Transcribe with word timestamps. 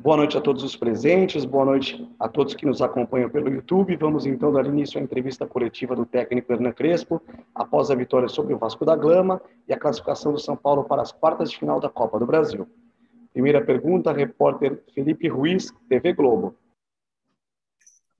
Boa 0.00 0.16
noite 0.16 0.38
a 0.38 0.40
todos 0.40 0.62
os 0.62 0.76
presentes, 0.76 1.44
boa 1.44 1.64
noite 1.64 2.08
a 2.20 2.28
todos 2.28 2.54
que 2.54 2.64
nos 2.64 2.80
acompanham 2.80 3.28
pelo 3.28 3.50
YouTube. 3.50 3.96
Vamos 3.96 4.26
então 4.26 4.52
dar 4.52 4.64
início 4.64 5.00
à 5.00 5.02
entrevista 5.02 5.44
coletiva 5.44 5.96
do 5.96 6.06
técnico 6.06 6.52
Hernan 6.52 6.72
Crespo, 6.72 7.20
após 7.52 7.90
a 7.90 7.96
vitória 7.96 8.28
sobre 8.28 8.54
o 8.54 8.58
Vasco 8.58 8.84
da 8.84 8.94
Gama 8.94 9.42
e 9.66 9.72
a 9.72 9.78
classificação 9.78 10.32
do 10.32 10.38
São 10.38 10.56
Paulo 10.56 10.84
para 10.84 11.02
as 11.02 11.10
quartas 11.10 11.50
de 11.50 11.58
final 11.58 11.80
da 11.80 11.88
Copa 11.88 12.18
do 12.18 12.26
Brasil. 12.26 12.68
Primeira 13.32 13.60
pergunta, 13.60 14.12
repórter 14.12 14.82
Felipe 14.94 15.28
Ruiz, 15.28 15.72
TV 15.88 16.12
Globo. 16.12 16.54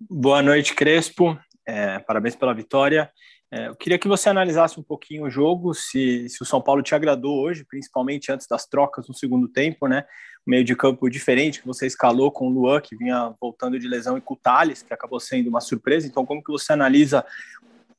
Boa 0.01 0.43
noite, 0.43 0.75
Crespo. 0.75 1.39
É, 1.65 1.99
parabéns 2.01 2.35
pela 2.35 2.55
vitória. 2.55 3.11
É, 3.51 3.69
eu 3.69 3.77
queria 3.77 3.99
que 3.99 4.09
você 4.09 4.29
analisasse 4.29 4.79
um 4.79 4.83
pouquinho 4.83 5.25
o 5.25 5.30
jogo, 5.30 5.73
se, 5.73 6.29
se 6.29 6.43
o 6.43 6.47
São 6.47 6.61
Paulo 6.61 6.83
te 6.83 6.95
agradou 6.95 7.41
hoje, 7.41 7.65
principalmente 7.65 8.30
antes 8.30 8.47
das 8.47 8.67
trocas 8.67 9.09
no 9.09 9.15
segundo 9.15 9.48
tempo, 9.48 9.89
né? 9.89 10.05
meio 10.48 10.65
de 10.65 10.75
campo 10.75 11.11
diferente 11.11 11.61
que 11.61 11.66
você 11.66 11.87
escalou 11.87 12.33
com 12.33 12.48
o 12.48 12.51
Luan, 12.51 12.80
que 12.80 12.97
vinha 12.97 13.34
voltando 13.38 13.79
de 13.79 13.87
lesão, 13.87 14.16
e 14.16 14.21
com 14.21 14.33
o 14.33 14.37
Thales, 14.37 14.83
que 14.83 14.95
acabou 14.95 15.21
sendo 15.21 15.48
uma 15.48 15.61
surpresa. 15.61 16.07
Então, 16.07 16.24
como 16.24 16.43
que 16.43 16.51
você 16.51 16.73
analisa 16.73 17.23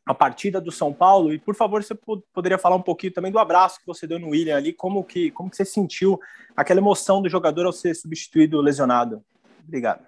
a 0.04 0.16
partida 0.16 0.60
do 0.60 0.72
São 0.72 0.92
Paulo? 0.92 1.32
E, 1.32 1.38
por 1.38 1.54
favor, 1.54 1.84
você 1.84 1.96
poderia 2.34 2.58
falar 2.58 2.76
um 2.76 2.82
pouquinho 2.82 3.14
também 3.14 3.32
do 3.32 3.38
abraço 3.38 3.80
que 3.80 3.86
você 3.86 4.08
deu 4.08 4.18
no 4.18 4.30
William 4.30 4.58
ali, 4.58 4.74
como 4.74 5.04
que, 5.04 5.30
como 5.30 5.48
que 5.48 5.58
você 5.58 5.64
sentiu 5.64 6.20
aquela 6.58 6.80
emoção 6.80 7.22
do 7.22 7.30
jogador 7.30 7.68
ao 7.68 7.72
ser 7.72 7.96
substituído 7.96 8.60
lesionado? 8.62 9.24
Obrigado. 9.64 10.04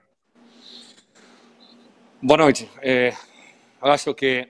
Boa 2.19 2.39
noite. 2.39 2.67
Eh, 2.81 3.13
acho 3.79 4.15
que 4.15 4.49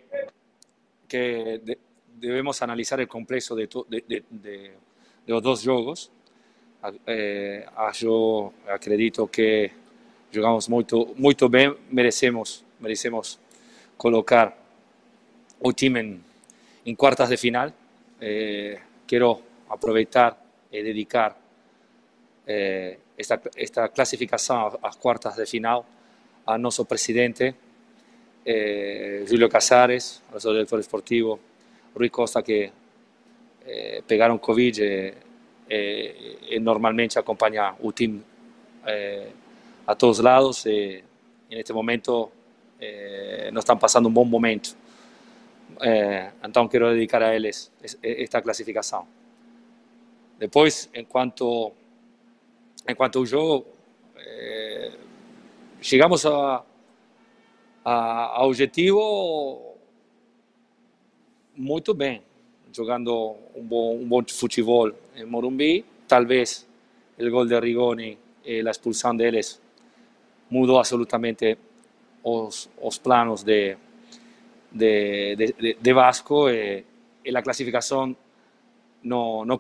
que 1.12 1.60
de, 1.62 1.78
debemos 2.18 2.62
analisar 2.62 3.02
el 3.02 3.08
complexo 3.10 3.54
de, 3.54 3.68
to, 3.68 3.86
de, 3.90 4.24
de, 4.30 4.72
los 5.28 5.44
dos 5.44 5.62
jogos. 5.62 6.10
Eh, 7.06 7.66
yo 8.00 8.54
acredito 8.74 9.28
que 9.30 9.72
jogamos 10.34 10.70
muito, 10.70 11.14
muito 11.18 11.50
bem, 11.50 11.76
merecemos, 11.92 12.64
merecemos 12.80 13.38
colocar 13.98 14.56
o 15.59 15.73
time 15.73 16.00
en, 16.00 16.23
en 16.86 16.95
cuartas 16.95 17.30
de 17.30 17.38
final. 17.38 17.73
Eh, 18.22 18.80
quiero 19.06 19.42
aprovechar 19.68 20.38
y 20.72 20.81
dedicar 20.81 21.36
eh, 22.48 23.00
esta, 23.18 23.42
esta 23.58 23.90
clasificación 23.90 24.58
a, 24.58 24.88
a 24.88 24.92
cuartas 24.94 25.36
de 25.36 25.46
final 25.46 25.84
a 26.46 26.58
nuestro 26.58 26.86
presidente, 26.86 27.53
eh, 28.44 29.25
Julio 29.28 29.47
Casares, 29.47 30.23
nuestro 30.31 30.52
director 30.53 30.80
esportivo, 30.80 31.39
Rui 31.94 32.09
Costa, 32.09 32.42
que 32.42 32.72
eh, 33.66 34.02
pegaron 34.06 34.39
Covid 34.39 34.78
y 35.70 36.59
normalmente 36.59 37.17
acompaña 37.17 37.73
un 37.80 37.94
team 37.94 38.22
a 39.86 39.95
todos 39.95 40.19
lados. 40.19 40.66
en 40.66 41.03
este 41.50 41.72
momento 41.72 42.31
no 43.52 43.59
están 43.59 43.80
pasando 43.80 44.09
un 44.09 44.16
buen 44.16 44.30
momento. 44.30 44.72
entonces 45.81 46.72
quiero 46.72 46.92
dedicar 46.92 47.23
a 47.23 47.34
ellos 47.34 47.72
esta 48.02 48.42
clasificación. 48.42 49.03
Después, 50.39 50.89
en 50.92 51.06
cuanto, 51.06 51.72
en 52.86 52.95
cuanto 52.95 53.19
al 53.22 53.30
juego, 53.30 53.66
llegamos 55.81 56.25
a, 56.25 56.66
a, 57.84 58.38
a 58.38 58.46
objetivo 58.46 59.76
muito 61.56 61.94
bem, 61.94 62.22
jogando 62.72 63.36
um 63.56 63.64
bom, 63.64 63.96
um 63.98 64.08
bom 64.08 64.24
futebol 64.28 64.92
em 65.16 65.26
Morumbi. 65.26 65.86
Talvez 66.08 66.68
o 67.20 67.30
gol 67.30 67.46
de 67.46 67.59
Rigoni 67.59 68.18
e 68.44 68.68
a 68.68 68.72
expulsão 68.72 69.16
deles 69.16 69.62
mudou 70.50 70.80
absolutamente 70.80 71.58
os, 72.24 72.70
os 72.82 72.98
planos 72.98 73.44
de, 73.44 73.78
de, 74.72 75.36
de, 75.80 75.94
Vasco 75.94 76.50
e, 76.50 76.84
e 77.24 77.36
a 77.36 77.41
classificação 77.41 78.16
não, 79.03 79.46
não. 79.46 79.59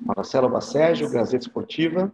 Marcelo 0.00 0.48
Basségio, 0.48 1.10
Gazeta 1.10 1.44
Esportiva. 1.44 2.12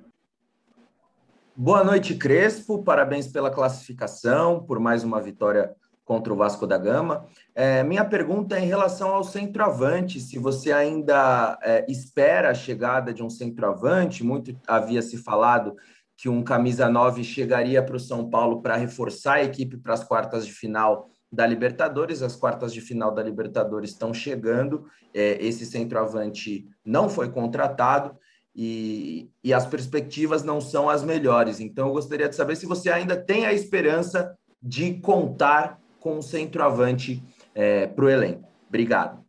Boa 1.58 1.82
noite, 1.82 2.14
Crespo. 2.14 2.84
Parabéns 2.84 3.26
pela 3.26 3.50
classificação, 3.50 4.62
por 4.62 4.78
mais 4.78 5.02
uma 5.02 5.22
vitória 5.22 5.74
contra 6.04 6.30
o 6.30 6.36
Vasco 6.36 6.66
da 6.66 6.76
Gama. 6.76 7.24
É, 7.54 7.82
minha 7.82 8.04
pergunta 8.04 8.58
é 8.58 8.60
em 8.60 8.66
relação 8.66 9.08
ao 9.08 9.24
centroavante, 9.24 10.20
se 10.20 10.38
você 10.38 10.70
ainda 10.70 11.58
é, 11.62 11.86
espera 11.88 12.50
a 12.50 12.54
chegada 12.54 13.10
de 13.10 13.22
um 13.22 13.30
centroavante, 13.30 14.22
muito 14.22 14.54
havia 14.68 15.00
se 15.00 15.16
falado 15.16 15.74
que 16.14 16.28
um 16.28 16.42
camisa 16.42 16.90
9 16.90 17.24
chegaria 17.24 17.82
para 17.82 17.96
o 17.96 18.00
São 18.00 18.28
Paulo 18.28 18.60
para 18.60 18.76
reforçar 18.76 19.36
a 19.36 19.44
equipe 19.44 19.78
para 19.78 19.94
as 19.94 20.04
quartas 20.04 20.46
de 20.46 20.52
final 20.52 21.08
da 21.32 21.46
Libertadores. 21.46 22.20
As 22.20 22.36
quartas 22.36 22.70
de 22.70 22.82
final 22.82 23.14
da 23.14 23.22
Libertadores 23.22 23.92
estão 23.92 24.12
chegando. 24.12 24.84
É, 25.14 25.42
esse 25.42 25.64
centroavante 25.64 26.68
não 26.84 27.08
foi 27.08 27.30
contratado 27.30 28.14
e, 28.56 29.28
e 29.44 29.52
as 29.52 29.66
perspectivas 29.66 30.42
não 30.42 30.62
são 30.62 30.88
as 30.88 31.04
melhores. 31.04 31.60
Então, 31.60 31.88
eu 31.88 31.92
gostaria 31.92 32.26
de 32.26 32.34
saber 32.34 32.56
se 32.56 32.64
você 32.64 32.88
ainda 32.90 33.14
tem 33.14 33.44
a 33.44 33.52
esperança 33.52 34.34
de 34.62 34.94
contar 34.94 35.78
com 36.00 36.16
um 36.16 36.22
centroavante 36.22 37.22
é, 37.54 37.86
para 37.86 38.04
o 38.06 38.08
elenco. 38.08 38.48
Obrigado. 38.66 39.22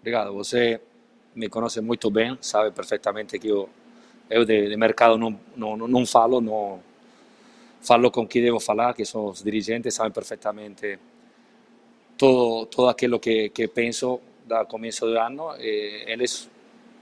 Obrigado. 0.00 0.32
Você 0.32 0.80
me 1.34 1.48
conhece 1.50 1.82
muito 1.82 2.10
bem, 2.10 2.38
sabe 2.40 2.70
perfeitamente 2.70 3.38
que 3.38 3.48
eu, 3.48 3.68
eu 4.30 4.46
de, 4.46 4.70
de 4.70 4.76
mercado 4.76 5.18
não, 5.18 5.38
não, 5.54 5.76
não 5.76 6.06
falo, 6.06 6.40
não 6.40 6.80
falo 7.82 8.10
com 8.10 8.26
quem 8.26 8.42
devo 8.42 8.60
falar, 8.60 8.94
que 8.94 9.04
são 9.04 9.26
os 9.26 9.42
dirigentes, 9.42 9.94
sabem 9.94 10.12
perfeitamente 10.12 10.98
todo, 12.16 12.64
todo 12.66 12.88
aquilo 12.88 13.20
que, 13.20 13.50
que 13.50 13.68
penso 13.68 14.20
da 14.46 14.64
começo 14.64 15.04
do 15.04 15.18
ano. 15.18 15.54
Eles 15.58 16.48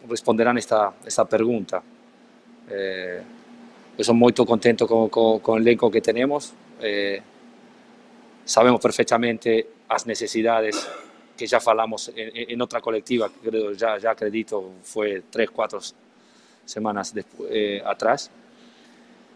responderán 0.09 0.59
esta, 0.59 0.93
esta 1.05 1.25
pregunta. 1.25 1.83
Eh, 2.69 3.23
yo 3.97 4.05
soy 4.05 4.15
muy 4.15 4.33
contento 4.33 4.87
con, 4.87 5.09
con, 5.09 5.41
con, 5.41 5.61
el 5.61 5.69
elenco 5.69 5.91
que 5.91 6.01
tenemos. 6.01 6.53
Eh, 6.81 7.21
sabemos 8.45 8.81
perfectamente 8.81 9.67
las 9.89 10.07
necesidades 10.07 10.89
que 11.37 11.47
ya 11.47 11.61
falamos 11.61 12.11
en, 12.15 12.51
en, 12.51 12.63
otra 12.63 12.81
colectiva, 12.81 13.31
creo, 13.43 13.73
ya, 13.73 13.99
ya 13.99 14.11
acredito, 14.11 14.73
fue 14.83 15.25
tres, 15.31 15.51
cuatro 15.51 15.81
semanas 16.65 17.13
después, 17.13 17.51
eh, 17.53 17.83
atrás, 17.85 18.31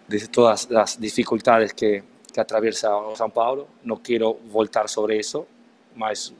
de 0.06 0.28
todas 0.28 0.70
las 0.70 1.00
dificultades 1.00 1.74
que, 1.74 2.02
que 2.32 2.40
atraviesa 2.40 2.88
São 3.14 3.30
Paulo. 3.30 3.66
No 3.84 4.02
quiero 4.02 4.34
voltar 4.34 4.88
sobre 4.88 5.18
eso, 5.18 5.46
mas 5.94 6.32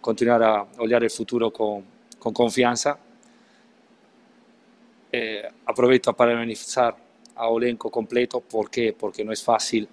continuar 0.00 0.42
a 0.42 0.66
olhar 0.78 1.02
el 1.02 1.10
futuro 1.10 1.50
con, 1.50 1.84
con 2.18 2.32
confianza 2.32 2.98
eh, 5.12 5.48
aprovecho 5.66 6.12
para 6.12 6.32
parabenizar 6.32 6.96
a 7.36 7.48
elenco 7.48 7.90
completo. 7.90 8.40
¿Por 8.40 8.70
qué? 8.70 8.94
Porque 8.98 9.24
no 9.24 9.32
es 9.32 9.42
fácil 9.42 9.88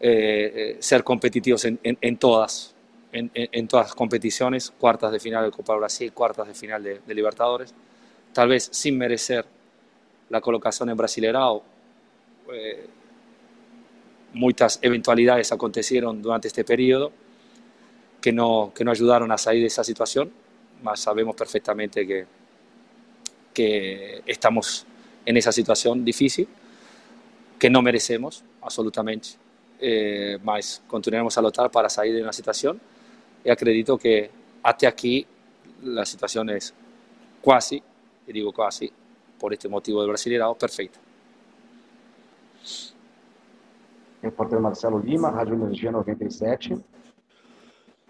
eh, 0.00 0.52
eh, 0.54 0.76
ser 0.80 1.04
competitivos 1.04 1.64
en, 1.66 2.16
todas, 2.16 2.74
en, 3.12 3.68
todas 3.68 3.88
las 3.88 3.94
competiciones, 3.94 4.70
cuartas 4.70 5.12
de 5.12 5.20
final 5.20 5.44
de 5.44 5.50
Copa 5.50 5.76
Brasil, 5.76 6.12
cuartas 6.12 6.48
de 6.48 6.54
final 6.54 6.82
de, 6.82 7.00
de, 7.06 7.14
Libertadores, 7.14 7.74
tal 8.32 8.48
vez 8.48 8.68
sin 8.72 8.96
merecer 8.96 9.44
la 10.30 10.40
colocación 10.40 10.88
en 10.88 10.96
Brasileirao. 10.96 11.62
Eh, 12.54 12.86
muchas 14.32 14.78
eventualidades 14.80 15.52
acontecieron 15.52 16.22
durante 16.22 16.48
este 16.48 16.64
periodo 16.64 17.12
que 18.20 18.32
no, 18.32 18.72
que 18.74 18.84
no 18.84 18.90
ayudaron 18.90 19.30
a 19.32 19.38
salir 19.38 19.60
de 19.60 19.66
esa 19.66 19.84
situación, 19.84 20.32
mas 20.82 21.00
sabemos 21.00 21.36
perfectamente 21.36 22.06
que, 22.06 22.26
que 23.52 24.22
estamos 24.26 24.86
en 25.24 25.36
esa 25.36 25.52
situación 25.52 26.04
difícil, 26.04 26.48
que 27.58 27.70
no 27.70 27.82
merecemos 27.82 28.44
absolutamente, 28.62 29.30
eh, 29.78 30.38
mas 30.42 30.82
continuaremos 30.86 31.36
a 31.36 31.42
luchar 31.42 31.70
para 31.70 31.88
salir 31.88 32.14
de 32.14 32.22
una 32.22 32.32
situación 32.32 32.80
y 33.44 33.50
acredito 33.50 33.96
que 33.98 34.30
hasta 34.62 34.88
aquí 34.88 35.26
la 35.82 36.04
situación 36.04 36.50
es 36.50 36.74
casi, 37.44 37.82
y 38.26 38.32
digo 38.32 38.52
casi, 38.52 38.92
por 39.38 39.52
este 39.52 39.68
motivo 39.68 40.00
del 40.00 40.10
Brasileirão, 40.10 40.54
perfeita. 40.54 41.00
Repórter 44.22 44.60
Marcelo 44.60 44.98
Lima, 44.98 45.30
Rádio 45.30 45.54
Energia 45.54 45.90
97. 45.90 46.76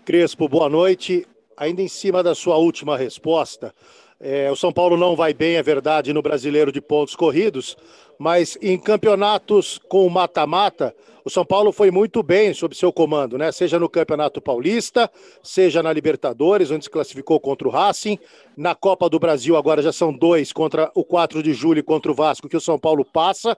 Crespo, 0.04 0.48
boa 0.48 0.69
noite. 0.69 1.26
Ainda 1.56 1.82
em 1.82 1.88
cima 1.88 2.22
da 2.22 2.34
sua 2.34 2.56
última 2.56 2.96
resposta, 2.96 3.72
é, 4.20 4.50
o 4.50 4.56
São 4.56 4.70
Paulo 4.72 4.96
não 4.96 5.17
vai 5.17 5.32
bem, 5.32 5.56
é 5.56 5.62
verdade, 5.62 6.12
no 6.12 6.20
brasileiro 6.20 6.70
de 6.70 6.81
pontos 6.81 7.17
corridos, 7.17 7.76
mas 8.19 8.58
em 8.61 8.78
campeonatos 8.78 9.81
com 9.88 10.06
mata-mata, 10.11 10.94
o 11.25 11.31
São 11.31 11.44
Paulo 11.44 11.72
foi 11.72 11.90
muito 11.90 12.22
bem 12.22 12.52
sob 12.52 12.75
seu 12.75 12.93
comando, 12.93 13.38
né? 13.38 13.52
Seja 13.52 13.78
no 13.78 13.88
Campeonato 13.88 14.40
Paulista, 14.40 15.11
seja 15.43 15.82
na 15.82 15.93
Libertadores, 15.93 16.70
onde 16.70 16.84
se 16.84 16.90
classificou 16.90 17.38
contra 17.38 17.69
o 17.69 17.70
Racing. 17.70 18.19
Na 18.56 18.75
Copa 18.75 19.08
do 19.08 19.19
Brasil, 19.19 19.56
agora 19.56 19.82
já 19.82 19.93
são 19.93 20.12
dois 20.12 20.52
contra 20.52 20.90
o 20.94 21.05
4 21.05 21.43
de 21.43 21.52
julho 21.52 21.84
contra 21.84 22.11
o 22.11 22.14
Vasco, 22.14 22.49
que 22.49 22.56
o 22.56 22.61
São 22.61 22.78
Paulo 22.78 23.05
passa. 23.05 23.56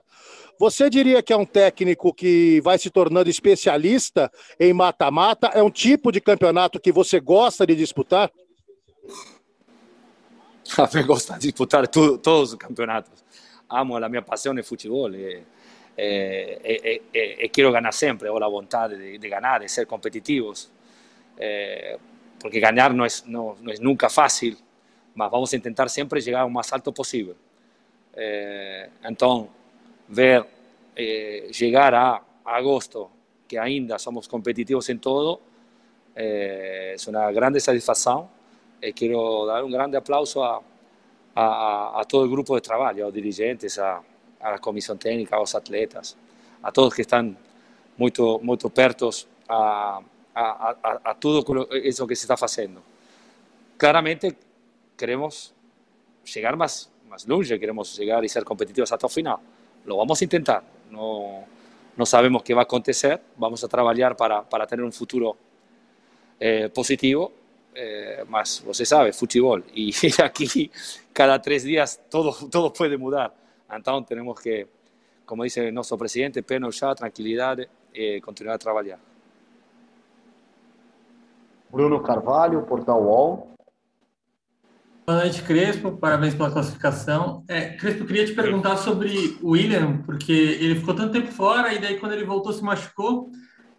Você 0.59 0.89
diria 0.89 1.23
que 1.23 1.33
é 1.33 1.37
um 1.37 1.45
técnico 1.45 2.13
que 2.13 2.61
vai 2.61 2.77
se 2.77 2.89
tornando 2.89 3.29
especialista 3.29 4.31
em 4.59 4.71
mata-mata? 4.71 5.47
É 5.47 5.63
um 5.63 5.71
tipo 5.71 6.11
de 6.11 6.21
campeonato 6.21 6.79
que 6.79 6.91
você 6.91 7.19
gosta 7.19 7.65
de 7.65 7.75
disputar? 7.75 8.29
Me 10.93 11.03
gusta 11.03 11.37
disputar 11.37 11.87
todo, 11.87 12.19
todos 12.19 12.51
los 12.51 12.59
campeonatos. 12.59 13.23
Amo 13.69 13.99
la 13.99 14.09
mia 14.09 14.25
pasión 14.25 14.57
el 14.57 14.63
fútbol. 14.63 15.15
Eh, 15.15 15.43
eh, 15.95 16.59
eh, 16.63 17.01
eh, 17.13 17.49
quiero 17.51 17.71
ganar 17.71 17.93
siempre, 17.93 18.29
o 18.29 18.39
la 18.39 18.47
voluntad 18.47 18.89
de, 18.89 19.19
de 19.19 19.29
ganar, 19.29 19.61
de 19.61 19.69
ser 19.69 19.85
competitivos. 19.87 20.71
Eh, 21.37 21.97
porque 22.39 22.59
ganar 22.59 22.93
no 22.93 23.05
es, 23.05 23.25
no, 23.25 23.55
no, 23.61 23.71
es 23.71 23.79
nunca 23.79 24.09
fácil, 24.09 24.57
mas 25.15 25.31
vamos 25.31 25.51
a 25.53 25.55
intentar 25.55 25.89
siempre 25.89 26.19
llegar 26.21 26.43
lo 26.43 26.49
más 26.49 26.71
alto 26.73 26.93
posible. 26.93 27.35
Eh, 28.15 28.89
entonces, 29.03 29.49
ver 30.07 30.45
llegar 30.95 31.95
a, 31.95 32.15
a, 32.15 32.55
agosto, 32.55 33.09
que 33.47 33.57
ainda 33.57 33.97
somos 33.97 34.27
competitivos 34.27 34.89
en 34.89 34.99
todo, 34.99 35.41
es 36.15 37.07
una 37.07 37.31
grande 37.31 37.59
satisfacción 37.59 38.27
e 38.83 38.91
quero 38.91 39.45
dar 39.45 39.63
um 39.63 39.71
grande 39.71 39.95
aplauso 39.95 40.43
a, 40.43 40.61
a, 41.33 42.01
a 42.01 42.05
todo 42.05 42.25
o 42.25 42.29
grupo 42.29 42.53
de 42.55 42.61
trabalho, 42.61 43.05
aos 43.05 43.13
dirigentes, 43.13 43.79
a, 43.79 44.03
a 44.41 44.59
comissão 44.59 44.97
técnica, 44.97 45.37
aos 45.37 45.55
atletas, 45.55 46.17
a 46.61 46.69
todos 46.69 46.93
que 46.93 47.01
estão 47.01 47.35
muito 47.97 48.39
muito 48.43 48.69
pertos 48.69 49.25
a, 49.47 50.01
a, 50.35 50.75
a, 50.83 51.11
a 51.11 51.13
tudo 51.13 51.69
isso 51.77 52.05
que 52.05 52.15
se 52.15 52.25
está 52.25 52.35
fazendo. 52.35 52.83
Claramente 53.77 54.35
queremos 54.97 55.53
chegar 56.25 56.55
mais 56.57 56.91
mais 57.07 57.25
longe, 57.25 57.57
queremos 57.57 57.95
chegar 57.95 58.21
e 58.23 58.27
ser 58.27 58.43
competitivos 58.43 58.91
até 58.91 59.05
o 59.05 59.09
final. 59.09 59.39
Lo 59.85 59.95
vamos 59.95 60.21
a 60.21 60.25
intentar. 60.25 60.63
Não 60.91 61.45
não 61.95 62.05
sabemos 62.05 62.41
o 62.41 62.43
que 62.43 62.53
vai 62.53 62.63
acontecer. 62.63 63.21
Vamos 63.37 63.63
a 63.63 63.67
trabalhar 63.69 64.15
para 64.15 64.41
para 64.43 64.65
ter 64.65 64.81
um 64.81 64.91
futuro 64.91 65.37
eh, 66.39 66.67
positivo 66.69 67.31
eh, 67.75 68.23
mas 68.27 68.59
você 68.65 68.85
sabe, 68.85 69.11
futebol. 69.11 69.61
E 69.73 69.91
aqui, 70.23 70.71
cada 71.13 71.39
três 71.39 71.63
dias, 71.63 71.99
todo, 72.09 72.31
todo 72.49 72.71
pode 72.71 72.97
mudar. 72.97 73.33
Então, 73.71 74.03
temos 74.03 74.39
que, 74.39 74.67
como 75.25 75.43
diz 75.43 75.55
nosso 75.73 75.97
presidente, 75.97 76.41
pé 76.41 76.59
no 76.59 76.71
chão, 76.71 76.93
tranquilidade 76.93 77.67
e 77.93 78.21
continuar 78.21 78.55
a 78.55 78.57
trabalhar. 78.57 78.99
Bruno 81.71 82.01
Carvalho, 82.01 82.61
Portal 82.63 83.01
UOL. 83.03 83.53
Boa 85.05 85.19
noite, 85.19 85.41
Crespo. 85.41 85.91
Parabéns 85.97 86.35
pela 86.35 86.51
classificação. 86.51 87.43
É, 87.47 87.75
Crespo, 87.75 88.05
queria 88.05 88.25
te 88.25 88.33
perguntar 88.33 88.77
sobre 88.77 89.37
o 89.41 89.49
William, 89.49 89.97
porque 90.05 90.31
ele 90.31 90.75
ficou 90.75 90.93
tanto 90.93 91.11
tempo 91.11 91.31
fora 91.31 91.73
e 91.73 91.79
daí 91.79 91.99
quando 91.99 92.13
ele 92.13 92.23
voltou 92.23 92.53
se 92.53 92.63
machucou 92.63 93.31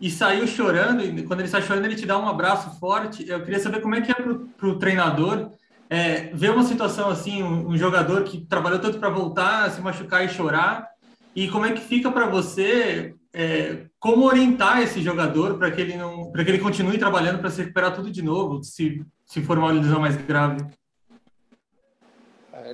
e 0.05 0.11
saiu 0.11 0.47
chorando, 0.47 1.03
e 1.03 1.23
quando 1.23 1.41
ele 1.41 1.49
sai 1.49 1.63
chorando, 1.63 1.87
ele 1.87 1.97
te 1.97 2.05
dá 2.05 2.19
um 2.19 2.29
abraço 2.29 2.79
forte. 2.79 3.27
Eu 3.27 3.43
queria 3.43 3.59
saber 3.59 3.81
como 3.81 3.95
é 3.95 4.03
que 4.03 4.13
é 4.13 4.15
para 4.15 4.69
o 4.69 4.79
treinador 4.79 5.53
é, 5.89 6.29
ver 6.35 6.51
uma 6.51 6.63
situação 6.63 7.09
assim, 7.09 7.43
um, 7.43 7.69
um 7.69 7.79
jogador 7.79 8.23
que 8.25 8.45
trabalhou 8.45 8.79
tanto 8.79 8.99
para 8.99 9.09
voltar, 9.09 9.71
se 9.71 9.81
machucar 9.81 10.23
e 10.23 10.29
chorar, 10.29 10.87
e 11.35 11.49
como 11.49 11.65
é 11.65 11.73
que 11.73 11.81
fica 11.81 12.13
para 12.13 12.27
você 12.27 13.15
é, 13.33 13.87
como 13.99 14.27
orientar 14.27 14.83
esse 14.83 15.01
jogador 15.01 15.57
para 15.57 15.71
que 15.71 15.81
ele 15.81 15.97
não 15.97 16.31
para 16.31 16.45
que 16.45 16.51
ele 16.51 16.59
continue 16.59 16.99
trabalhando 16.99 17.39
para 17.39 17.49
se 17.49 17.63
recuperar 17.63 17.95
tudo 17.95 18.11
de 18.11 18.21
novo, 18.21 18.63
se, 18.63 19.03
se 19.25 19.41
for 19.41 19.57
uma 19.57 19.73
lesão 19.73 20.01
mais 20.01 20.19
grave? 20.19 20.67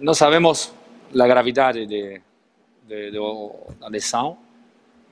Não 0.00 0.14
sabemos 0.14 0.74
a 1.16 1.26
gravidade 1.28 1.86
de, 1.86 2.20
de, 2.88 3.10
de, 3.12 3.18
da 3.78 3.86
lesão, 3.86 4.36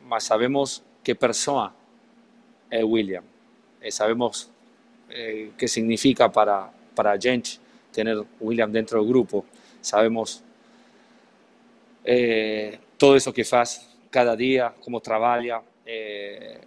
mas 0.05 0.25
sabemos 0.25 0.83
que 1.05 1.15
pessoa 1.15 1.78
eh, 2.71 2.83
William. 2.83 3.25
Eh, 3.81 3.91
sabemos 3.91 4.51
eh, 5.11 5.53
qué 5.57 5.67
significa 5.69 6.31
para, 6.31 6.71
para 6.95 7.19
Jench 7.19 7.59
tener 7.93 8.23
William 8.41 8.71
dentro 8.71 9.01
del 9.01 9.09
grupo. 9.09 9.45
Sabemos 9.81 10.43
eh, 12.05 12.79
todo 12.97 13.17
eso 13.17 13.33
que 13.33 13.43
hace 13.43 13.87
cada 14.11 14.37
día, 14.37 14.75
cómo 14.85 15.01
trabaja. 15.01 15.63
Eh, 15.87 16.61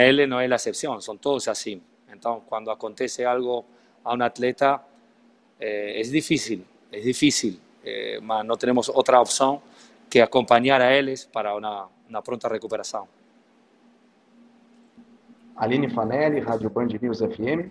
él 0.00 0.28
no 0.28 0.40
es 0.40 0.48
la 0.48 0.56
excepción, 0.56 1.00
son 1.00 1.18
todos 1.18 1.48
así. 1.48 1.80
Entonces, 2.12 2.44
cuando 2.48 2.70
acontece 2.70 3.24
algo 3.24 3.64
a 4.04 4.12
un 4.12 4.22
atleta, 4.22 4.84
es 5.58 6.10
difícil, 6.10 6.64
es 6.90 7.04
difícil, 7.04 7.60
mas 8.22 8.44
no 8.44 8.56
tenemos 8.56 8.90
otra 8.92 9.20
opción 9.20 9.60
que 10.08 10.20
acompañar 10.20 10.82
a 10.82 10.94
ellos 10.96 11.26
para 11.32 11.54
una, 11.54 11.86
una 12.08 12.22
pronta 12.22 12.48
recuperación. 12.48 13.04
Aline 15.60 15.90
Fanelli, 15.90 16.40
Rádio 16.40 16.70
Band 16.70 16.88
News 17.02 17.18
FM. 17.18 17.70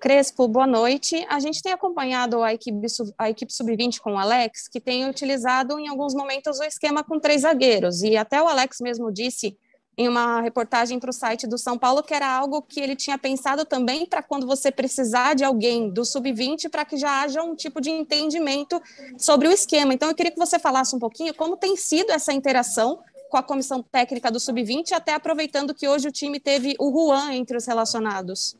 Crespo, 0.00 0.48
boa 0.48 0.66
noite. 0.66 1.24
A 1.28 1.38
gente 1.38 1.62
tem 1.62 1.72
acompanhado 1.72 2.42
a 2.42 2.52
equipe, 2.52 2.84
a 3.16 3.30
equipe 3.30 3.52
sub-20 3.52 4.00
com 4.00 4.14
o 4.14 4.18
Alex, 4.18 4.66
que 4.66 4.80
tem 4.80 5.08
utilizado 5.08 5.78
em 5.78 5.86
alguns 5.86 6.14
momentos 6.14 6.58
o 6.58 6.64
esquema 6.64 7.04
com 7.04 7.20
três 7.20 7.42
zagueiros. 7.42 8.02
E 8.02 8.16
até 8.16 8.42
o 8.42 8.48
Alex 8.48 8.78
mesmo 8.80 9.12
disse 9.12 9.56
em 9.96 10.08
uma 10.08 10.40
reportagem 10.40 10.98
para 10.98 11.10
o 11.10 11.12
site 11.12 11.46
do 11.46 11.58
São 11.58 11.78
Paulo 11.78 12.02
que 12.02 12.14
era 12.14 12.26
algo 12.26 12.60
que 12.60 12.80
ele 12.80 12.96
tinha 12.96 13.18
pensado 13.18 13.64
também 13.64 14.04
para 14.04 14.22
quando 14.22 14.44
você 14.44 14.72
precisar 14.72 15.34
de 15.34 15.44
alguém 15.44 15.90
do 15.90 16.04
sub-20 16.04 16.70
para 16.70 16.84
que 16.84 16.96
já 16.96 17.22
haja 17.22 17.40
um 17.42 17.54
tipo 17.54 17.80
de 17.80 17.90
entendimento 17.90 18.82
sobre 19.16 19.46
o 19.46 19.52
esquema. 19.52 19.94
Então, 19.94 20.08
eu 20.08 20.14
queria 20.14 20.32
que 20.32 20.38
você 20.38 20.58
falasse 20.58 20.96
um 20.96 20.98
pouquinho 20.98 21.32
como 21.34 21.56
tem 21.56 21.76
sido 21.76 22.10
essa 22.10 22.32
interação 22.32 22.98
com 23.30 23.36
a 23.36 23.42
comissão 23.42 23.80
técnica 23.82 24.30
do 24.30 24.40
Sub-20, 24.40 24.92
até 24.92 25.14
aproveitando 25.14 25.72
que 25.72 25.88
hoje 25.88 26.08
o 26.08 26.12
time 26.12 26.40
teve 26.40 26.74
o 26.78 26.90
Juan 26.90 27.32
entre 27.32 27.56
os 27.56 27.64
relacionados. 27.64 28.56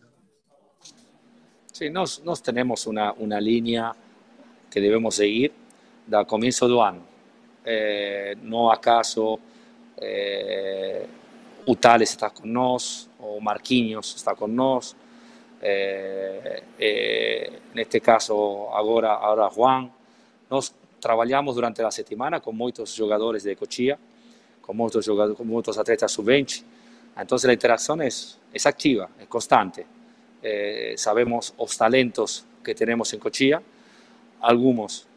Sim, 1.73 1.91
nós, 1.91 2.23
nós 2.25 2.41
temos 2.41 2.87
uma, 2.87 3.13
uma 3.15 3.41
linha 3.41 3.95
que 4.71 4.81
devemos 4.81 5.17
seguir 5.17 5.53
da 6.07 6.25
começo 6.25 6.69
do 6.69 6.81
ano. 6.81 7.03
Eh, 7.65 8.37
não 8.43 8.71
acaso 8.71 9.39
eh, 9.99 11.07
o 11.67 11.75
Tales 11.75 12.11
está 12.11 12.31
com 12.31 12.47
nós, 12.47 13.11
o 13.19 13.41
Marquinhos 13.41 14.15
está 14.17 14.35
com 14.35 14.47
nós, 14.47 14.97
eh, 15.61 16.63
eh, 16.79 17.53
neste 17.75 18.01
caso 18.01 18.69
agora, 18.73 19.13
agora 19.13 19.51
Juan. 19.51 19.91
Nós 20.49 20.75
trabalhamos 21.01 21.55
durante 21.55 21.83
a 21.83 21.91
semana 21.91 22.41
com 22.41 22.53
muitos 22.53 22.95
jogadores 22.95 23.43
de 23.43 23.55
Cochia, 23.57 23.99
con 24.71 24.77
muchos 24.77 25.05
jugadores, 25.05 25.37
con 25.37 25.49
muchos 25.49 25.77
atletas 25.79 26.13
sub-20. 26.13 26.63
Entonces 27.19 27.49
la 27.49 27.55
interacción 27.55 28.01
es, 28.03 28.39
es 28.55 28.67
activa, 28.67 29.11
es 29.19 29.27
constante. 29.27 29.85
Eh, 30.41 30.95
sabemos 30.97 31.53
los 31.59 31.77
talentos 31.77 32.47
que 32.63 32.73
tenemos 32.73 33.13
en 33.13 33.19
Cochilla, 33.19 33.61
algunos 34.41 35.09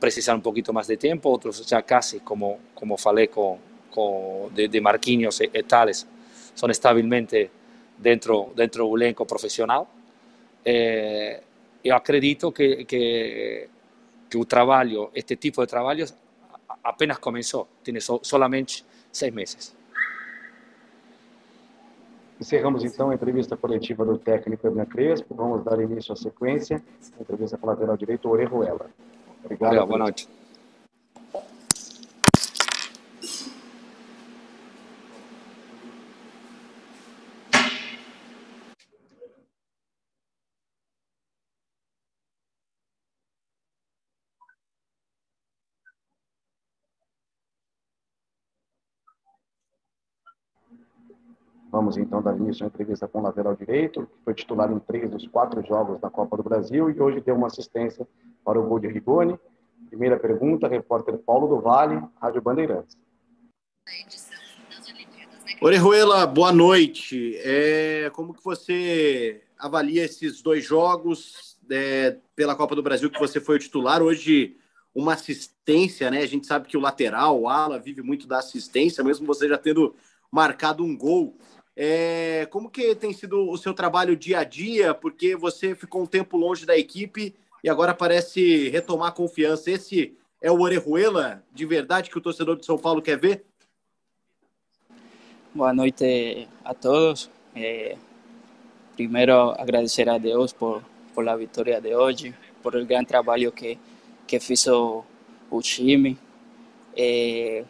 precisan 0.00 0.36
un 0.36 0.42
poquito 0.42 0.72
más 0.72 0.86
de 0.86 0.96
tiempo, 0.96 1.30
otros 1.30 1.66
ya 1.66 1.82
casi, 1.82 2.20
como, 2.20 2.60
como 2.72 2.96
falé 2.96 3.28
con, 3.28 3.58
con 3.90 4.54
de, 4.54 4.68
de, 4.68 4.80
Marquinhos 4.80 5.42
y, 5.42 5.50
y, 5.52 5.62
tales, 5.64 6.06
son 6.54 6.70
estabilmente 6.70 7.50
dentro, 7.98 8.52
dentro 8.56 8.86
del 8.86 9.02
elenco 9.02 9.26
profesional. 9.26 9.84
Eh, 10.64 11.42
yo 11.84 11.94
acredito 11.94 12.54
que, 12.54 12.86
que, 12.86 13.68
que 14.30 14.38
un 14.38 14.46
trabajo, 14.46 15.10
este 15.12 15.36
tipo 15.36 15.60
de 15.60 15.66
trabajos 15.66 16.14
apenas 16.88 17.18
comenzó, 17.18 17.68
tiene 17.82 18.00
so, 18.00 18.20
solamente 18.22 18.84
seis 19.10 19.32
meses. 19.32 19.76
Encerramos 22.40 22.84
então 22.84 23.10
a 23.10 23.14
entrevista 23.14 23.56
coletiva 23.56 24.04
do 24.04 24.16
técnico 24.16 24.68
Hernan 24.68 24.86
Crespo. 24.86 25.34
Vamos 25.34 25.64
dar 25.64 25.80
início 25.80 26.12
à 26.12 26.16
sequência. 26.16 26.80
Entrevista 27.20 27.58
com 27.58 27.66
o 27.66 27.70
lateral 27.70 27.96
direito, 27.96 28.28
Orejuela. 28.28 28.90
Obrigado. 29.44 29.72
Obrigado 29.72 29.86
boa 29.86 29.98
noite. 29.98 30.37
Vamos 51.70 51.98
então 51.98 52.22
dar 52.22 52.34
início 52.36 52.64
à 52.64 52.66
entrevista 52.66 53.06
com 53.06 53.18
o 53.18 53.22
lateral 53.22 53.54
direito, 53.54 54.06
que 54.06 54.24
foi 54.24 54.34
titular 54.34 54.72
em 54.72 54.78
três 54.78 55.10
dos 55.10 55.26
quatro 55.26 55.62
jogos 55.66 56.00
da 56.00 56.08
Copa 56.08 56.36
do 56.36 56.42
Brasil 56.42 56.88
e 56.88 56.98
hoje 56.98 57.20
deu 57.20 57.34
uma 57.34 57.48
assistência 57.48 58.08
para 58.42 58.58
o 58.58 58.66
gol 58.66 58.78
de 58.78 58.88
Rigoni. 58.88 59.38
Primeira 59.88 60.18
pergunta, 60.18 60.66
repórter 60.66 61.18
Paulo 61.18 61.46
do 61.46 61.60
Vale, 61.60 62.02
Rádio 62.20 62.40
Bandeirantes. 62.40 62.96
Orejuela, 65.60 66.26
boa 66.26 66.52
noite. 66.52 67.36
É, 67.38 68.10
como 68.14 68.32
que 68.32 68.42
você 68.42 69.42
avalia 69.58 70.04
esses 70.04 70.40
dois 70.40 70.64
jogos 70.64 71.58
é, 71.70 72.16
pela 72.34 72.54
Copa 72.54 72.74
do 72.74 72.82
Brasil 72.82 73.10
que 73.10 73.18
você 73.18 73.40
foi 73.40 73.56
o 73.56 73.58
titular? 73.58 74.00
Hoje, 74.02 74.56
uma 74.94 75.12
assistência, 75.12 76.10
né? 76.10 76.22
A 76.22 76.26
gente 76.26 76.46
sabe 76.46 76.66
que 76.66 76.76
o 76.76 76.80
lateral, 76.80 77.40
o 77.40 77.48
ala, 77.48 77.78
vive 77.78 78.02
muito 78.02 78.26
da 78.26 78.38
assistência, 78.38 79.04
mesmo 79.04 79.26
você 79.26 79.46
já 79.48 79.58
tendo 79.58 79.94
marcado 80.30 80.84
um 80.84 80.96
gol. 80.96 81.36
É, 81.80 82.44
como 82.50 82.68
que 82.68 82.92
tem 82.96 83.12
sido 83.12 83.48
o 83.48 83.56
seu 83.56 83.72
trabalho 83.72 84.16
dia 84.16 84.40
a 84.40 84.44
dia? 84.44 84.92
Porque 84.92 85.36
você 85.36 85.76
ficou 85.76 86.02
um 86.02 86.06
tempo 86.06 86.36
longe 86.36 86.66
da 86.66 86.76
equipe 86.76 87.36
e 87.62 87.70
agora 87.70 87.94
parece 87.94 88.68
retomar 88.68 89.10
a 89.10 89.12
confiança. 89.12 89.70
Esse 89.70 90.18
é 90.42 90.50
o 90.50 90.60
Orejuela 90.60 91.40
de 91.54 91.64
verdade 91.64 92.10
que 92.10 92.18
o 92.18 92.20
torcedor 92.20 92.56
de 92.56 92.66
São 92.66 92.76
Paulo 92.76 93.00
quer 93.00 93.16
ver? 93.16 93.44
Boa 95.54 95.72
noite 95.72 96.48
a 96.64 96.74
todos. 96.74 97.30
Eh, 97.54 97.96
primero 98.96 99.52
agradecer 99.52 100.08
a 100.08 100.18
Deus 100.18 100.52
por, 100.52 100.82
por 101.14 101.24
la 101.24 101.36
vitória 101.36 101.80
de 101.80 101.94
hoje, 101.94 102.34
por 102.60 102.74
el 102.74 102.86
gran 102.86 103.04
trabalho 103.06 103.52
que, 103.52 103.78
que 104.26 104.40
hizo 104.50 105.04
o 105.48 105.62
time. 105.62 106.18
Eh, 106.96 107.64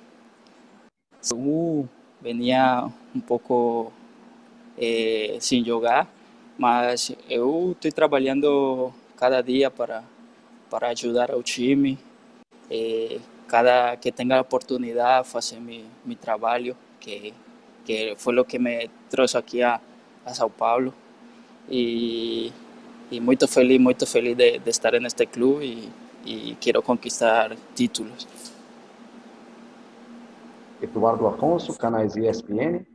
venía 2.23 2.91
um 3.15 3.21
pouco 3.21 3.93
eh, 4.79 5.37
sem 5.41 5.65
jogar, 5.65 6.09
mas 6.57 7.13
eu 7.29 7.73
estou 7.73 7.93
trabalhando 7.93 8.93
cada 9.17 9.43
dia 9.43 9.71
para, 9.71 10.03
para 10.71 10.89
ajudar 10.91 11.31
ao 11.31 11.43
time. 11.43 11.99
Eh, 12.71 13.19
cada 13.47 13.97
que 13.97 14.13
tenga 14.13 14.37
a 14.37 14.41
oportunidade, 14.43 15.27
fazer 15.27 15.59
meu, 15.59 15.85
meu 16.05 16.17
trabalho, 16.17 16.77
que 17.01 17.33
que 17.89 18.15
fue 18.19 18.35
lo 18.35 18.45
que 18.45 18.59
me 18.59 18.91
trajo 19.09 19.39
aquí 19.39 19.63
a, 19.63 19.81
a 20.27 20.35
Sao 20.35 20.51
Paulo. 20.51 20.93
Y, 21.71 22.53
y, 23.11 23.19
muy 23.19 23.37
feliz, 23.37 23.81
muy 23.81 23.95
feliz 23.95 24.37
de, 24.37 24.61
de 24.63 24.71
estar 24.71 24.95
en 24.95 25.07
este 25.07 25.27
club 25.27 25.63
y, 25.63 25.89
y, 26.27 26.55
quiero 26.61 26.83
conquistar 26.83 27.57
títulos. 27.75 28.29
Eduardo 30.83 31.29
Afonso, 31.29 31.75
canais 31.79 32.15
ESPN. 32.15 32.87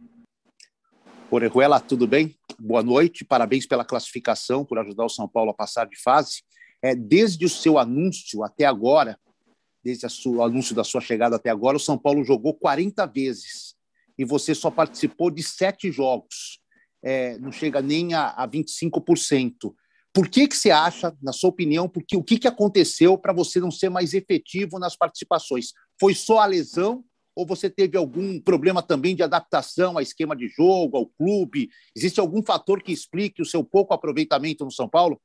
Orejuela, 1.36 1.80
tudo 1.80 2.06
bem? 2.06 2.36
Boa 2.60 2.84
noite, 2.84 3.26
parabéns 3.26 3.66
pela 3.66 3.84
classificação, 3.84 4.64
por 4.64 4.78
ajudar 4.78 5.04
o 5.04 5.10
São 5.10 5.28
Paulo 5.28 5.50
a 5.50 5.54
passar 5.54 5.88
de 5.88 6.00
fase. 6.00 6.44
É, 6.80 6.94
desde 6.94 7.44
o 7.44 7.50
seu 7.50 7.80
anúncio 7.80 8.44
até 8.44 8.66
agora, 8.66 9.20
desde 9.84 10.06
o 10.28 10.44
anúncio 10.44 10.76
da 10.76 10.84
sua 10.84 11.02
chegada 11.02 11.38
até 11.38 11.50
agora, 11.50 11.76
o 11.76 11.80
São 11.80 11.98
Paulo 11.98 12.24
jogou 12.24 12.54
40 12.54 13.08
vezes 13.08 13.74
e 14.16 14.24
você 14.24 14.54
só 14.54 14.70
participou 14.70 15.32
de 15.32 15.42
sete 15.42 15.92
jogos, 15.92 16.60
é, 17.04 17.36
não 17.40 17.52
chega 17.52 17.82
nem 17.82 18.14
a, 18.14 18.28
a 18.28 18.48
25%. 18.48 19.74
Por 20.14 20.30
que, 20.30 20.48
que 20.48 20.56
você 20.56 20.70
acha, 20.70 21.18
na 21.20 21.34
sua 21.34 21.50
opinião, 21.50 21.90
porque, 21.90 22.16
o 22.16 22.24
que, 22.24 22.38
que 22.38 22.48
aconteceu 22.48 23.18
para 23.18 23.34
você 23.34 23.60
não 23.60 23.72
ser 23.72 23.90
mais 23.90 24.14
efetivo 24.14 24.78
nas 24.78 24.96
participações? 24.96 25.72
Foi 26.00 26.14
só 26.14 26.42
a 26.42 26.46
lesão 26.46 27.04
ou 27.36 27.46
você 27.46 27.70
teve 27.70 27.98
algum 27.98 28.40
problema 28.40 28.82
também 28.82 29.16
de 29.16 29.24
adaptação 29.24 29.94
ao 29.94 30.02
esquema 30.02 30.36
de 30.36 30.48
jogo, 30.48 30.98
ao 30.98 31.06
clube? 31.06 31.70
Existe 31.96 32.20
algum 32.20 32.44
fator 32.44 32.82
que 32.82 32.92
explique 32.92 33.42
o 33.42 33.46
seu 33.46 33.64
pouco 33.64 33.94
aproveitamento 33.94 34.64
no 34.64 34.72
São 34.72 34.88
Paulo? 34.88 35.20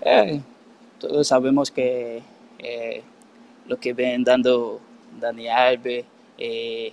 É, 0.00 0.40
todos 0.98 1.28
sabemos 1.28 1.70
que 1.70 2.22
é, 2.58 3.02
o 3.70 3.76
que 3.76 3.92
vem 3.92 4.22
dando 4.22 4.80
Dani 5.12 5.48
Alves, 5.48 6.04
eh, 6.38 6.92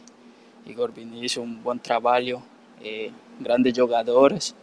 Igor 0.65 0.91
Vinícius, 0.91 1.45
um 1.45 1.53
bom 1.53 1.77
trabalho, 1.77 2.41
eh, 2.83 3.11
grandes 3.39 3.75
jogadores. 3.75 4.55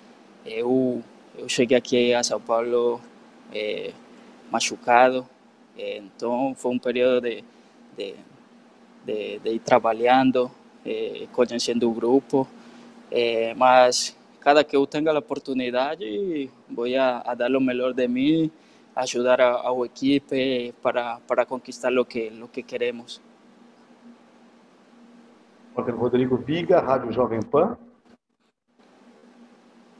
Eu, 0.44 1.02
eu 1.36 1.48
cheguei 1.48 1.76
aqui 1.76 2.14
a 2.14 2.22
São 2.22 2.40
Paulo 2.40 3.00
eh, 3.52 3.92
machucado, 4.50 5.28
eh, 5.76 5.98
então 5.98 6.54
foi 6.54 6.72
um 6.72 6.78
período 6.78 7.22
de, 7.22 7.42
de, 7.96 8.14
de, 9.06 9.38
de 9.38 9.50
ir 9.54 9.60
trabalhando, 9.60 10.50
eh, 10.84 11.28
conhecendo 11.32 11.88
o 11.88 11.94
grupo, 11.94 12.46
eh, 13.10 13.54
mas 13.56 14.16
cada 14.40 14.64
que 14.64 14.76
eu 14.76 14.86
tenha 14.86 15.12
a 15.12 15.18
oportunidade, 15.18 16.50
vou 16.68 16.86
a, 16.98 17.22
a 17.24 17.34
dar 17.34 17.54
o 17.54 17.60
melhor 17.60 17.92
de 17.94 18.08
mim, 18.08 18.50
ajudar 18.94 19.40
a, 19.40 19.68
a 19.68 19.84
equipe 19.84 20.74
para, 20.82 21.20
para 21.26 21.46
conquistar 21.46 21.96
o 21.96 22.04
que, 22.04 22.32
o 22.42 22.48
que 22.48 22.62
queremos. 22.62 23.20
Rodrigo 25.74 26.36
Viga, 26.38 26.80
Rádio 26.80 27.12
Jovem 27.12 27.42
Pan. 27.42 27.76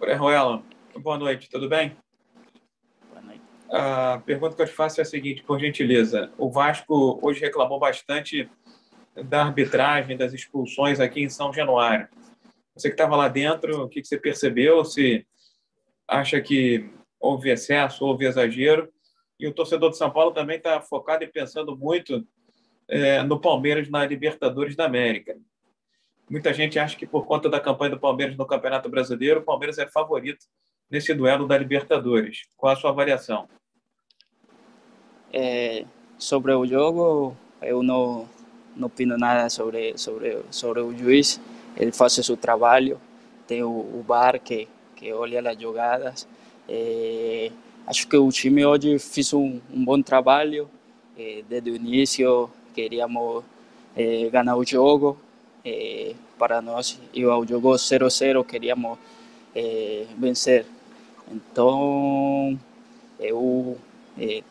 Oi, 0.00 0.14
Ruela. 0.14 0.62
Boa 0.96 1.18
noite, 1.18 1.50
tudo 1.50 1.68
bem? 1.68 1.94
Boa 3.10 3.22
noite. 3.22 3.42
A 3.70 4.22
pergunta 4.24 4.56
que 4.56 4.62
eu 4.62 4.66
te 4.66 4.72
faço 4.72 5.00
é 5.00 5.02
a 5.02 5.04
seguinte, 5.04 5.42
por 5.42 5.60
gentileza. 5.60 6.30
O 6.38 6.50
Vasco 6.50 7.18
hoje 7.20 7.40
reclamou 7.40 7.78
bastante 7.78 8.48
da 9.24 9.44
arbitragem, 9.44 10.16
das 10.16 10.32
expulsões 10.32 11.00
aqui 11.00 11.22
em 11.22 11.28
São 11.28 11.52
Januário. 11.52 12.08
Você 12.74 12.88
que 12.88 12.94
estava 12.94 13.16
lá 13.16 13.28
dentro, 13.28 13.84
o 13.84 13.88
que 13.88 14.04
você 14.04 14.18
percebeu? 14.18 14.84
Se 14.84 15.26
acha 16.06 16.40
que 16.40 16.90
houve 17.18 17.50
excesso, 17.50 18.04
houve 18.04 18.26
exagero? 18.26 18.92
E 19.38 19.46
o 19.46 19.52
torcedor 19.52 19.90
de 19.90 19.96
São 19.96 20.10
Paulo 20.10 20.32
também 20.32 20.58
está 20.58 20.80
focado 20.80 21.24
e 21.24 21.26
pensando 21.26 21.76
muito 21.76 22.26
é, 22.88 23.22
no 23.22 23.40
Palmeiras 23.40 23.88
na 23.88 24.04
Libertadores 24.06 24.76
da 24.76 24.84
América. 24.84 25.36
Muita 26.28 26.52
gente 26.52 26.78
acha 26.78 26.96
que 26.96 27.06
por 27.06 27.26
conta 27.26 27.48
da 27.48 27.60
campanha 27.60 27.92
do 27.92 28.00
Palmeiras 28.00 28.36
no 28.36 28.46
Campeonato 28.46 28.88
Brasileiro, 28.88 29.40
o 29.40 29.44
Palmeiras 29.44 29.78
é 29.78 29.86
favorito 29.86 30.44
nesse 30.90 31.14
duelo 31.14 31.46
da 31.46 31.56
Libertadores. 31.56 32.42
Qual 32.56 32.72
a 32.72 32.76
sua 32.76 32.90
avaliação? 32.90 33.48
É, 35.32 35.84
sobre 36.18 36.52
o 36.52 36.66
jogo, 36.66 37.36
eu 37.62 37.82
não, 37.82 38.28
não 38.76 38.86
opino 38.86 39.16
nada 39.16 39.48
sobre, 39.48 39.96
sobre, 39.96 40.38
sobre 40.50 40.80
o 40.80 40.96
juiz. 40.96 41.40
Ele 41.76 41.92
faz 41.92 42.12
seu 42.12 42.36
trabalho. 42.36 43.00
Tem 43.46 43.62
o, 43.62 43.68
o 43.68 44.04
VAR 44.06 44.38
que, 44.40 44.68
que 44.94 45.12
olha 45.12 45.50
as 45.50 45.60
jogadas. 45.60 46.28
É, 46.68 47.50
acho 47.86 48.06
que 48.08 48.16
o 48.16 48.30
time 48.30 48.64
hoje 48.64 48.98
fez 48.98 49.32
um, 49.32 49.60
um 49.72 49.84
bom 49.84 50.00
trabalho. 50.02 50.68
É, 51.18 51.42
desde 51.48 51.70
o 51.70 51.76
início, 51.76 52.50
queríamos 52.74 53.42
é, 53.96 54.28
ganhar 54.28 54.56
o 54.56 54.64
jogo 54.64 55.18
eh, 55.66 56.14
para 56.38 56.62
nós 56.62 57.00
e 57.12 57.26
o 57.26 57.44
jogo 57.44 57.72
0-0 57.74 58.44
queríamos 58.46 58.98
eh, 59.52 60.06
vencer. 60.16 60.64
Então, 61.28 62.56
eu 63.18 63.76
eh, 64.16 64.44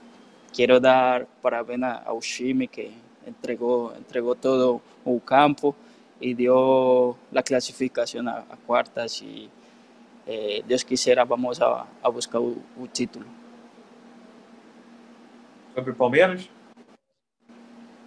quero 0.51 0.77
dar 0.79 1.25
parabéns 1.41 1.84
ao 2.05 2.20
time 2.20 2.67
que 2.67 2.91
entregou, 3.25 3.94
entregou 3.98 4.36
todo 4.36 4.82
o 5.03 5.20
campo 5.20 5.75
e 6.22 6.34
deu 6.34 7.17
a 7.34 7.44
classificação 7.44 8.27
a, 8.27 8.44
a 8.50 8.58
quartas 8.65 9.22
e 9.22 9.50
eh, 10.27 10.63
Deus 10.65 10.84
quiser 10.84 11.24
vamos 11.25 11.62
a, 11.62 11.86
a 12.01 12.10
buscar 12.10 12.39
o, 12.39 12.62
o 12.77 12.88
título. 12.88 13.25
Sobre 15.74 15.91
o 15.91 15.96
Palmeiras? 15.96 16.50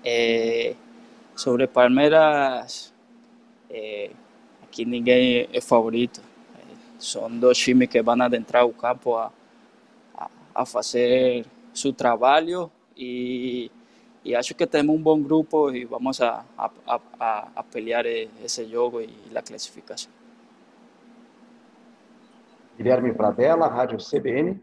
Eh, 0.04 0.74
sobre 1.36 1.66
Palmeiras, 1.66 2.92
é, 3.70 4.10
aqui 4.62 4.84
ninguém 4.84 5.48
é 5.52 5.60
favorito. 5.60 6.20
É, 6.56 6.74
são 6.98 7.30
dois 7.30 7.58
times 7.58 7.88
que 7.88 8.02
vão 8.02 8.20
adentrar 8.20 8.66
o 8.66 8.72
campo 8.72 9.16
a, 9.16 9.30
a, 10.16 10.30
a 10.54 10.66
fazer 10.66 11.44
seu 11.74 11.92
trabalho 11.92 12.70
e, 12.96 13.70
e, 14.28 14.34
acho 14.34 14.54
que 14.54 14.66
temos 14.66 14.94
um 14.94 15.02
bom 15.02 15.20
grupo 15.20 15.70
e 15.70 15.84
vamos 15.84 16.20
a, 16.20 16.44
a, 16.56 16.70
a, 17.18 17.48
a 17.56 17.62
pelear 17.62 18.04
esse 18.06 18.64
jogo 18.66 19.00
e 19.00 19.10
a 19.34 19.42
classificação. 19.42 20.10
Guilherme 22.76 23.12
Pradella, 23.12 23.66
Rádio 23.66 23.98
CBN. 23.98 24.62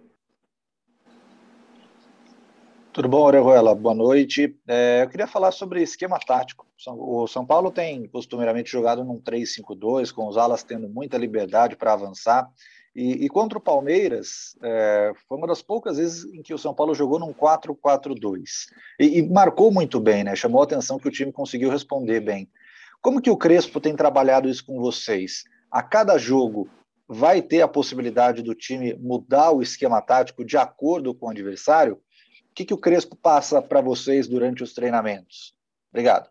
Tudo 2.94 3.10
bom, 3.10 3.24
Orejuela? 3.24 3.76
Boa 3.76 3.94
noite. 3.94 4.58
É, 4.66 5.04
eu 5.04 5.10
queria 5.10 5.28
falar 5.28 5.52
sobre 5.52 5.82
esquema 5.82 6.18
tático. 6.18 6.66
O 6.88 7.28
São 7.28 7.46
Paulo 7.46 7.70
tem 7.72 8.08
costumeiramente 8.08 8.72
jogado 8.72 9.04
num 9.04 9.20
3-5-2, 9.20 10.14
com 10.14 10.28
os 10.30 10.38
alas 10.38 10.64
tendo 10.64 10.88
muita 10.88 11.18
liberdade 11.18 11.76
para 11.76 11.92
avançar. 11.92 12.50
E, 12.96 13.26
e, 13.26 13.30
contra 13.30 13.58
o 13.58 13.62
Palmeiras, 13.62 14.58
é, 14.64 15.12
foi 15.28 15.38
uma 15.38 15.48
das 15.48 15.62
poucas 15.62 15.98
vezes 15.98 16.24
em 16.34 16.42
que 16.42 16.54
o 16.54 16.58
São 16.58 16.74
Paulo 16.74 16.96
jogou 16.96 17.20
num 17.20 17.34
4-4-2. 17.34 18.44
E, 19.00 19.20
e, 19.20 19.30
marcou 19.30 19.70
muito 19.70 20.00
bem, 20.00 20.24
né? 20.24 20.36
Chamou 20.36 20.62
a 20.62 20.64
atenção 20.64 20.98
que 20.98 21.08
o 21.08 21.12
time 21.12 21.32
conseguiu 21.32 21.70
responder 21.70 22.22
bem. 22.22 22.50
Como 23.02 23.22
que 23.22 23.30
o 23.30 23.38
Crespo 23.38 23.82
tem 23.82 23.96
trabalhado 23.96 24.48
isso 24.48 24.66
com 24.66 24.80
vocês? 24.80 25.44
A 25.70 25.84
cada 25.84 26.18
jogo 26.18 26.70
vai 27.08 27.42
ter 27.42 27.62
a 27.62 27.68
possibilidade 27.68 28.42
do 28.42 28.56
time 28.56 28.96
mudar 28.96 29.52
o 29.52 29.62
esquema 29.62 30.02
tático 30.02 30.46
de 30.46 30.56
acordo 30.56 31.14
com 31.14 31.28
o 31.28 31.30
adversário? 31.30 32.00
que, 32.56 32.64
que 32.64 32.74
o 32.74 32.78
Crespo 32.78 33.18
passa 33.18 33.62
para 33.62 33.82
vocês 33.82 34.28
durante 34.28 34.64
os 34.64 34.74
treinamentos? 34.74 35.54
Obrigado. 35.92 36.30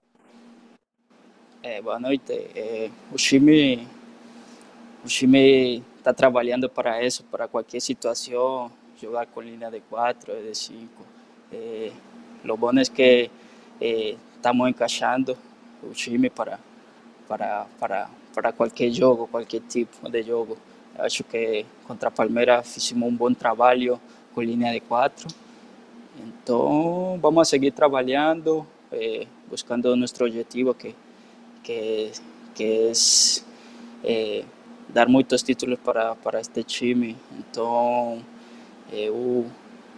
É, 1.63 1.83
boa 1.83 2.01
noite. 2.01 2.33
É, 2.33 2.91
o 3.13 3.17
time 3.17 3.87
o 5.05 5.07
time 5.07 5.85
está 6.05 6.13
trabalhando 6.13 6.69
para 6.69 7.03
isso, 7.03 7.25
para 7.25 7.49
qualquer 7.49 7.81
situação, 7.81 8.71
jogar 9.01 9.25
com 9.27 9.41
linha 9.41 9.71
de 9.71 9.81
4, 9.81 10.35
de 10.43 10.55
5. 10.55 10.87
É, 11.51 11.93
o 12.47 12.57
bom 12.59 12.79
é 12.79 12.85
que 12.85 13.31
é, 13.81 14.15
estamos 14.37 14.69
encaixando 14.69 15.35
o 15.83 16.31
para, 16.31 16.61
para, 17.27 17.67
para, 17.81 18.11
para 18.35 18.53
qualquer 18.53 18.91
jogo, 18.91 19.27
qualquer 19.29 19.63
tipo 19.63 20.11
de 20.11 20.23
jogo. 20.23 20.59
Acho 20.99 21.25
que 21.25 21.65
contra 21.87 22.11
Palmeiras 22.11 22.75
fizemos 22.75 23.09
um 23.09 23.17
bom 23.17 23.33
trabalho 23.33 23.99
com 24.35 24.43
linha 24.43 24.71
de 24.75 24.81
4. 24.81 25.27
Então, 26.19 27.19
vamos 27.19 27.41
a 27.41 27.45
seguir 27.47 27.71
trabalhando, 27.71 28.67
eh, 28.93 29.27
buscando 29.49 29.97
nosso 29.97 30.23
objetivo, 30.23 30.75
que, 30.75 30.95
que, 31.63 32.13
que 32.55 32.93
eh, 34.05 34.45
dar 34.95 35.09
muitos 35.09 35.43
títulos 35.43 35.79
para, 35.81 36.15
para 36.15 36.41
este 36.41 36.63
time. 36.63 37.17
Então, 37.37 38.23
eu, 38.93 39.45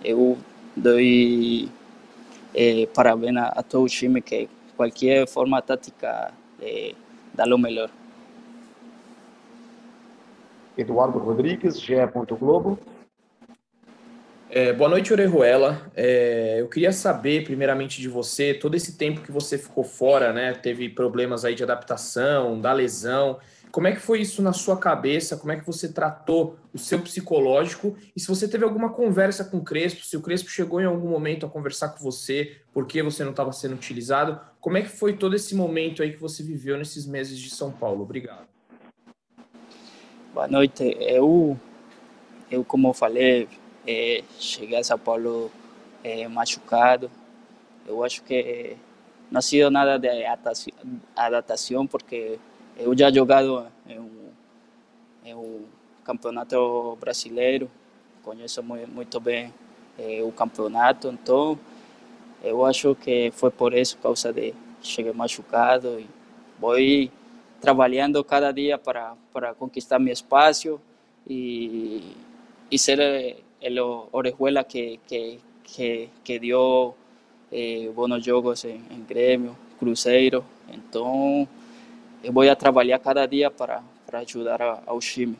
eu 0.02 0.38
dou 0.74 0.98
eh, 0.98 2.88
parabéns 2.94 3.36
a, 3.36 3.48
a, 3.48 3.62
todo 3.62 3.84
o 3.84 3.88
time 3.88 4.22
que 4.22 4.48
qualquer 4.74 5.28
forma 5.28 5.60
tática 5.60 6.32
eh, 6.60 6.94
dá 7.34 7.44
o 7.44 7.58
melhor. 7.58 7.90
Eduardo 10.78 11.18
Rodrigues, 11.18 11.78
GE. 11.78 11.94
Globo. 12.38 12.78
É, 14.48 14.72
boa 14.72 14.88
noite, 14.88 15.12
Orejuela. 15.12 15.90
É, 15.94 16.60
eu 16.60 16.68
queria 16.68 16.92
saber, 16.92 17.44
primeiramente, 17.44 18.00
de 18.00 18.08
você, 18.08 18.54
todo 18.54 18.74
esse 18.74 18.96
tempo 18.96 19.20
que 19.20 19.32
você 19.32 19.58
ficou 19.58 19.84
fora, 19.84 20.32
né? 20.32 20.54
Teve 20.54 20.88
problemas 20.88 21.44
aí 21.44 21.54
de 21.54 21.62
adaptação, 21.62 22.58
da 22.60 22.72
lesão. 22.72 23.38
Como 23.76 23.88
é 23.88 23.92
que 23.92 24.00
foi 24.00 24.22
isso 24.22 24.40
na 24.40 24.54
sua 24.54 24.78
cabeça? 24.78 25.36
Como 25.36 25.52
é 25.52 25.56
que 25.56 25.66
você 25.66 25.92
tratou 25.92 26.56
o 26.72 26.78
seu 26.78 26.98
psicológico? 26.98 27.94
E 28.16 28.18
se 28.18 28.26
você 28.26 28.48
teve 28.48 28.64
alguma 28.64 28.88
conversa 28.88 29.44
com 29.44 29.58
o 29.58 29.62
Crespo, 29.62 30.02
se 30.02 30.16
o 30.16 30.22
Crespo 30.22 30.48
chegou 30.48 30.80
em 30.80 30.86
algum 30.86 31.10
momento 31.10 31.44
a 31.44 31.48
conversar 31.50 31.90
com 31.90 32.02
você, 32.02 32.56
por 32.72 32.86
que 32.86 33.02
você 33.02 33.22
não 33.22 33.32
estava 33.32 33.52
sendo 33.52 33.74
utilizado? 33.74 34.40
Como 34.62 34.78
é 34.78 34.80
que 34.80 34.88
foi 34.88 35.14
todo 35.14 35.36
esse 35.36 35.54
momento 35.54 36.02
aí 36.02 36.10
que 36.10 36.18
você 36.18 36.42
viveu 36.42 36.78
nesses 36.78 37.04
meses 37.04 37.38
de 37.38 37.50
São 37.50 37.70
Paulo? 37.70 38.02
Obrigado. 38.02 38.46
Boa 40.32 40.48
noite. 40.48 40.96
Eu, 40.98 41.60
eu 42.50 42.64
como 42.64 42.94
falei, 42.94 43.46
é, 43.86 44.24
cheguei 44.38 44.78
a 44.78 44.84
São 44.84 44.98
Paulo 44.98 45.52
é, 46.02 46.26
machucado. 46.28 47.10
Eu 47.86 48.02
acho 48.02 48.22
que 48.22 48.74
não 49.30 49.40
ha 49.40 49.42
sido 49.42 49.70
nada 49.70 49.98
de 49.98 50.08
adaptação, 51.14 51.86
porque 51.86 52.38
eu 52.76 52.96
já 52.96 53.10
jogado 53.10 53.66
em 53.88 53.98
um, 53.98 54.10
em 55.24 55.34
um 55.34 55.64
campeonato 56.04 56.96
brasileiro, 57.00 57.70
conheço 58.22 58.62
muito, 58.62 59.20
bem 59.20 59.52
é, 59.98 60.22
o 60.22 60.30
campeonato, 60.32 61.08
então 61.08 61.58
eu 62.42 62.64
acho 62.64 62.94
que 62.94 63.30
foi 63.32 63.50
por 63.50 63.72
isso, 63.74 63.98
causa 63.98 64.32
de 64.32 64.54
cheguei 64.82 65.12
machucado 65.12 65.98
e 65.98 66.06
vou 66.58 66.76
trabalhando 67.60 68.22
cada 68.22 68.52
dia 68.52 68.78
para, 68.78 69.14
para 69.32 69.54
conquistar 69.54 69.98
meu 69.98 70.12
espaço 70.12 70.80
e, 71.28 72.14
e 72.70 72.78
ser 72.78 73.44
el 73.60 73.78
Orejuela 74.12 74.64
que, 74.64 75.00
que, 75.06 75.40
que, 76.22 76.38
dio 76.38 76.94
eh, 77.50 77.90
buenos 77.94 78.24
jogos 78.24 78.64
en, 78.64 78.84
en, 78.90 79.04
Grêmio, 79.06 79.56
Cruzeiro. 79.78 80.44
Então, 80.72 81.48
eu 82.26 82.32
vou 82.32 82.56
trabalhar 82.56 82.98
cada 82.98 83.24
dia 83.24 83.48
para, 83.50 83.82
para 84.04 84.18
ajudar 84.18 84.82
ao 84.84 84.98
time. 84.98 85.36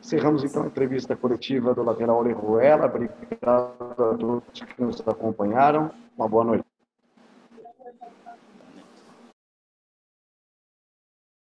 Encerramos 0.00 0.42
então 0.42 0.64
a 0.64 0.66
entrevista 0.66 1.14
coletiva 1.14 1.72
do 1.72 1.84
lateral 1.84 2.18
Orejuela. 2.18 2.86
Obrigado 2.86 3.22
a 3.42 4.16
todos 4.18 4.42
que 4.52 4.82
nos 4.82 5.00
acompanharam. 5.06 5.90
Uma 6.16 6.28
boa 6.28 6.44
noite. 6.44 6.65